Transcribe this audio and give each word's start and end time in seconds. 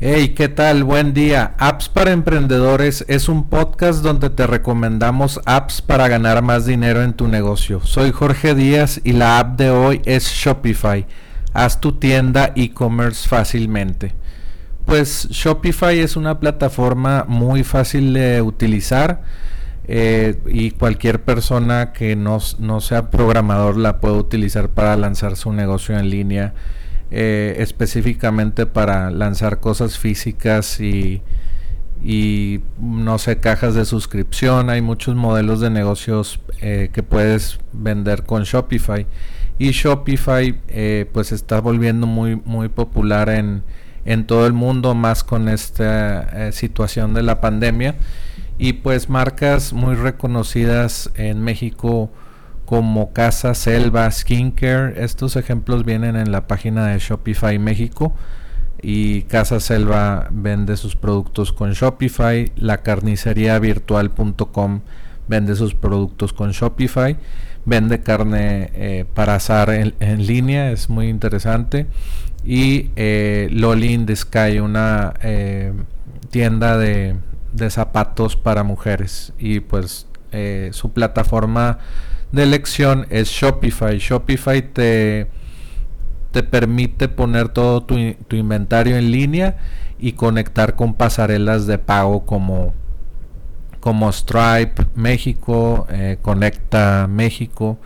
Hey, 0.00 0.28
¿qué 0.28 0.48
tal? 0.48 0.84
Buen 0.84 1.12
día. 1.12 1.54
Apps 1.58 1.88
para 1.88 2.12
Emprendedores 2.12 3.04
es 3.08 3.28
un 3.28 3.48
podcast 3.48 4.00
donde 4.00 4.30
te 4.30 4.46
recomendamos 4.46 5.40
apps 5.44 5.82
para 5.82 6.06
ganar 6.06 6.40
más 6.40 6.66
dinero 6.66 7.02
en 7.02 7.14
tu 7.14 7.26
negocio. 7.26 7.80
Soy 7.82 8.12
Jorge 8.12 8.54
Díaz 8.54 9.00
y 9.02 9.10
la 9.10 9.40
app 9.40 9.58
de 9.58 9.70
hoy 9.70 10.00
es 10.04 10.28
Shopify. 10.28 11.04
Haz 11.52 11.80
tu 11.80 11.94
tienda 11.94 12.52
e-commerce 12.54 13.28
fácilmente. 13.28 14.14
Pues 14.86 15.26
Shopify 15.30 15.98
es 15.98 16.14
una 16.14 16.38
plataforma 16.38 17.24
muy 17.26 17.64
fácil 17.64 18.12
de 18.14 18.40
utilizar 18.40 19.22
eh, 19.88 20.38
y 20.46 20.70
cualquier 20.70 21.24
persona 21.24 21.92
que 21.92 22.14
no, 22.14 22.38
no 22.60 22.80
sea 22.80 23.10
programador 23.10 23.76
la 23.76 23.98
puede 23.98 24.14
utilizar 24.14 24.68
para 24.68 24.96
lanzar 24.96 25.34
su 25.34 25.52
negocio 25.52 25.98
en 25.98 26.08
línea 26.08 26.54
eh, 27.10 27.56
específicamente 27.58 28.66
para 28.66 29.10
lanzar 29.10 29.60
cosas 29.60 29.98
físicas 29.98 30.78
y, 30.80 31.22
no 32.80 33.18
sé, 33.18 33.38
cajas 33.38 33.74
de 33.74 33.84
suscripción. 33.84 34.70
Hay 34.70 34.82
muchos 34.82 35.16
modelos 35.16 35.60
de 35.60 35.70
negocios 35.70 36.40
eh, 36.60 36.90
que 36.92 37.02
puedes 37.02 37.60
vender 37.72 38.24
con 38.24 38.42
Shopify. 38.42 39.06
Y 39.58 39.70
Shopify 39.70 40.60
eh, 40.68 41.08
pues 41.12 41.32
está 41.32 41.60
volviendo 41.60 42.06
muy, 42.06 42.36
muy 42.44 42.68
popular 42.68 43.30
en, 43.30 43.62
en 44.04 44.26
todo 44.26 44.46
el 44.46 44.52
mundo, 44.52 44.94
más 44.94 45.24
con 45.24 45.48
esta 45.48 46.52
situación 46.52 47.14
de 47.14 47.22
la 47.22 47.40
pandemia. 47.40 47.96
Y 48.58 48.74
pues 48.74 49.08
marcas 49.08 49.72
muy 49.72 49.94
reconocidas 49.94 51.10
en 51.14 51.42
México 51.42 52.10
como 52.68 53.14
Casa 53.14 53.54
Selva 53.54 54.10
Skincare. 54.10 55.02
Estos 55.02 55.36
ejemplos 55.36 55.86
vienen 55.86 56.16
en 56.16 56.30
la 56.30 56.46
página 56.46 56.88
de 56.88 56.98
Shopify 56.98 57.58
México. 57.58 58.12
Y 58.82 59.22
Casa 59.22 59.58
Selva 59.58 60.28
vende 60.30 60.76
sus 60.76 60.94
productos 60.94 61.50
con 61.50 61.72
Shopify. 61.72 62.52
La 62.56 62.82
carnicería 62.82 63.58
virtual.com 63.58 64.82
vende 65.28 65.56
sus 65.56 65.74
productos 65.74 66.34
con 66.34 66.50
Shopify. 66.50 67.16
Vende 67.64 68.02
carne 68.02 68.70
eh, 68.74 69.06
para 69.14 69.36
asar 69.36 69.70
en, 69.70 70.26
línea, 70.26 70.70
es 70.70 70.90
muy 70.90 71.08
interesante. 71.08 71.86
Y 72.44 72.90
eh, 72.96 73.48
Loli 73.50 73.94
in 73.94 74.04
the 74.04 74.14
Sky, 74.14 74.58
una 74.60 75.14
eh, 75.22 75.72
tienda 76.30 76.76
de, 76.76 77.16
de, 77.54 77.70
zapatos 77.70 78.36
para 78.36 78.62
mujeres. 78.62 79.32
Y 79.38 79.60
pues 79.60 80.06
eh, 80.32 80.68
su 80.72 80.92
plataforma 80.92 81.78
de 82.32 82.42
elección 82.42 83.06
es 83.10 83.28
Shopify. 83.28 83.98
Shopify 83.98 84.62
te, 84.62 85.28
te 86.30 86.42
permite 86.42 87.08
poner 87.08 87.48
todo 87.48 87.82
tu, 87.82 87.96
inventario 88.36 88.96
en 88.96 89.10
línea 89.10 89.56
y 89.98 90.12
conectar 90.12 90.76
con 90.76 90.94
pasarelas 90.94 91.66
de 91.66 91.78
pago 91.78 92.24
como, 92.24 92.74
como 93.80 94.12
Stripe 94.12 94.86
México, 94.94 95.86
eh, 95.90 96.18
Conecta 96.22 97.06
México 97.08 97.78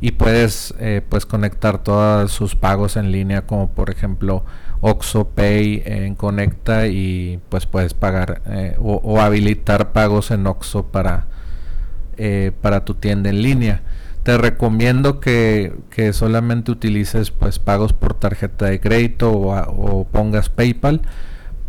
y 0.00 0.12
puedes 0.12 0.74
eh, 0.78 1.02
pues 1.06 1.26
conectar 1.26 1.82
todos 1.82 2.32
sus 2.32 2.56
pagos 2.56 2.96
en 2.96 3.12
línea 3.12 3.42
como 3.42 3.68
por 3.68 3.90
ejemplo 3.90 4.44
Oxo 4.80 5.28
Pay 5.28 5.82
en 5.84 6.14
Conecta 6.14 6.86
y 6.86 7.38
pues 7.50 7.66
puedes 7.66 7.92
pagar 7.92 8.40
eh, 8.46 8.76
o, 8.78 8.94
o, 8.94 9.20
habilitar 9.20 9.92
pagos 9.92 10.30
en 10.30 10.46
Oxo 10.46 10.86
para 10.86 11.26
eh, 12.22 12.52
para 12.60 12.84
tu 12.84 12.92
tienda 12.92 13.30
en 13.30 13.40
línea. 13.40 13.80
Te 14.24 14.36
recomiendo 14.36 15.20
que, 15.20 15.72
solamente 16.12 16.70
utilices 16.70 17.30
pues 17.30 17.58
pagos 17.58 17.94
por 17.94 18.12
tarjeta 18.12 18.66
de 18.66 18.78
crédito 18.78 19.32
o, 19.32 20.06
pongas 20.12 20.50
PayPal 20.50 21.00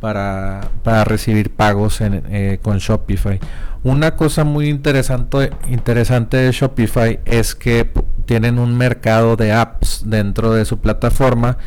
para, 0.02 0.59
recibir 1.05 1.52
pagos 1.52 2.02
eh, 2.02 2.59
con 2.61 2.79
Shopify. 2.79 3.39
Una 3.83 4.17
cosa 4.17 4.44
muy 4.44 4.67
interesante, 4.67 5.52
interesante 5.69 6.35
de 6.35 6.51
Shopify 6.51 7.22
es 7.23 7.56
que 7.56 7.89
tienen 8.25 8.59
un 8.59 8.78
mercado 8.78 9.38
de 9.38 9.53
apps 9.53 10.03
dentro 10.06 10.51
de 10.51 10.66
su 10.66 10.79
plataforma 10.79 11.57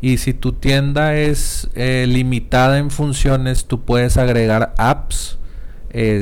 y 0.00 0.18
si 0.18 0.32
tu 0.32 0.52
tienda 0.52 1.16
es 1.16 1.70
eh, 1.74 2.06
limitada 2.06 2.78
en 2.78 2.92
funciones, 2.92 3.66
tú 3.66 3.80
puedes 3.84 4.16
agregar 4.16 4.74
apps, 4.78 5.40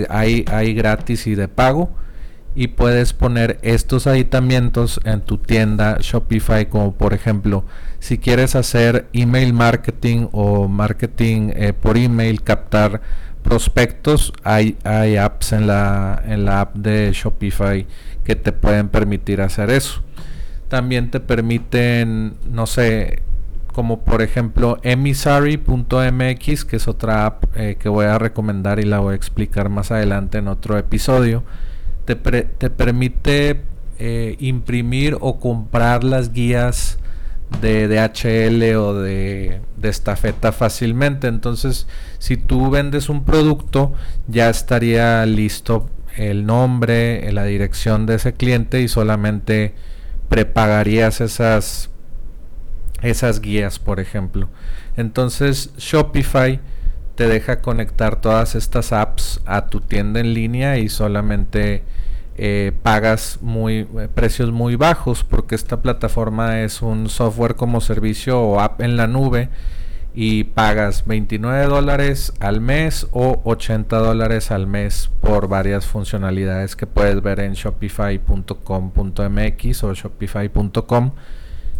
hay, 0.09 0.47
hay 0.50 0.72
gratis 0.72 1.27
y 1.27 1.34
de 1.34 1.48
pago 1.48 1.91
y 2.56 2.69
puedes 2.69 3.12
poner 3.12 3.59
estos 3.61 4.06
aditamientos 4.06 4.99
en 5.05 5.21
tu 5.21 5.37
tienda 5.37 5.99
Shopify 6.00 6.67
como 6.67 6.94
por 6.94 7.12
ejemplo 7.12 7.65
si 7.99 8.17
quieres 8.17 8.56
hacer 8.56 9.06
email 9.12 9.53
marketing 9.53 10.28
o 10.33 10.66
marketing 10.66 11.50
eh, 11.55 11.75
por 11.75 11.99
email 11.99 12.43
captar 12.43 13.03
prospectos 13.43 14.33
hay, 14.43 14.77
hay 14.84 15.16
apps 15.19 15.53
en 15.53 15.66
la, 15.66 16.22
en 16.27 16.47
la 16.47 16.62
app 16.62 16.75
de 16.75 17.12
Shopify 17.12 17.87
que 18.25 18.34
te 18.34 18.50
pueden 18.50 18.89
permitir 18.89 19.41
hacer 19.41 19.71
eso. 19.71 20.03
También 20.69 21.12
te 21.12 21.21
permiten 21.21 22.34
no 22.50 22.66
sé 22.66 23.22
como 23.72 24.00
por 24.00 24.22
ejemplo 24.22 24.78
emissary.mx 24.83 26.65
que 26.65 26.77
es 26.77 26.89
otra 26.89 27.27
app 27.27 27.45
eh, 27.55 27.77
que 27.78 27.89
voy 27.89 28.06
a 28.06 28.19
recomendar 28.19 28.81
y 28.81 28.84
la 28.84 28.99
voy 28.99 29.12
a 29.12 29.16
explicar 29.16 29.69
más 29.69 29.93
adelante 29.93 30.39
en 30.39 30.49
otro 30.49 30.77
episodio 30.77 31.45
te, 32.15 32.71
permite 32.71 33.62
eh, 33.99 34.37
imprimir 34.39 35.17
o 35.21 35.41
comprar 35.41 36.05
las 36.05 36.33
guías 36.33 36.99
de 37.61 37.89
DHL 37.89 38.77
o 38.77 38.94
de, 38.94 39.61
de, 39.77 39.89
estafeta 39.89 40.53
fácilmente. 40.53 41.27
Entonces, 41.27 41.87
si 42.19 42.37
tú 42.37 42.71
vendes 42.71 43.09
un 43.09 43.25
producto, 43.25 43.93
ya 44.28 44.49
estaría 44.49 45.25
listo 45.27 45.89
el 46.16 46.47
nombre, 46.47 47.31
la 47.33 47.45
dirección 47.45 48.06
de 48.06 48.16
ese 48.16 48.33
cliente 48.33 48.81
y 48.81 48.89
solamente 48.89 49.75
prepagarías 50.28 51.21
esas, 51.21 51.91
esas 53.03 53.41
guías, 53.41 53.78
por 53.78 54.00
ejemplo. 54.00 54.49
Entonces, 54.97 55.71
Shopify 55.77 56.61
te 57.15 57.28
deja 57.28 57.61
conectar 57.61 58.21
todas 58.21 58.55
estas 58.55 58.93
apps 58.93 59.25
a 59.47 59.67
tu 59.67 59.81
tienda 59.81 60.21
en 60.21 60.34
línea 60.34 60.79
y 60.79 60.89
solamente 60.89 61.83
eh, 62.39 62.73
pagas 62.83 63.39
muy 63.41 63.89
eh, 63.99 64.09
precios 64.15 64.53
muy 64.53 64.77
bajos 64.77 65.25
porque 65.25 65.55
esta 65.55 65.81
plataforma 65.81 66.61
es 66.61 66.83
un 66.83 67.09
software 67.09 67.55
como 67.55 67.81
servicio 67.81 68.39
o 68.41 68.61
app 68.61 68.83
en 68.83 68.99
la 68.99 69.07
nube 69.07 69.49
y 70.15 70.45
pagas 70.45 71.07
29 71.07 71.65
dólares 71.67 72.34
al 72.41 72.61
mes 72.61 73.07
o 73.12 73.41
80 73.45 73.97
dólares 73.99 74.51
al 74.51 74.67
mes 74.67 75.11
por 75.21 75.49
varias 75.49 75.87
funcionalidades 75.87 76.77
que 76.77 76.87
puedes 76.87 77.23
ver 77.23 77.41
en 77.41 77.55
shopify.com.mx 77.55 79.84
o 79.84 79.95
shopify.com 79.95 81.13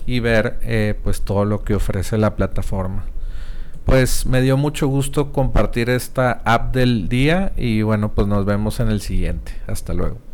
y 0.07 0.21
ver 0.21 0.59
eh, 0.63 0.95
pues 1.03 1.21
todo 1.23 1.45
lo 1.45 1.65
que 1.65 1.75
ofrece 1.75 2.17
la 2.17 2.35
plataforma 2.37 3.05
pues 3.87 4.27
me 4.27 4.43
dio 4.43 4.57
mucho 4.57 4.89
gusto 4.89 5.33
compartir 5.33 5.89
esta 5.89 6.43
app 6.45 6.75
del 6.75 7.09
día 7.09 7.53
y 7.57 7.83
bueno 7.83 8.13
pues 8.13 8.27
nos 8.27 8.45
vemos 8.45 8.81
en 8.81 8.89
el 8.89 9.01
siguiente. 9.01 9.53
Hasta 9.67 9.95
luego 9.95 10.26